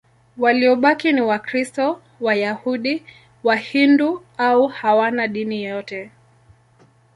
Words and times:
Waliobaki 0.37 1.13
ni 1.13 1.21
Wakristo, 1.21 2.01
Wayahudi, 2.21 3.03
Wahindu 3.43 4.23
au 4.37 4.67
hawana 4.67 5.27
dini 5.27 5.63
yote. 5.63 6.11